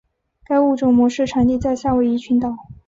[0.45, 2.55] 该物种的模式产地在夏威夷群岛。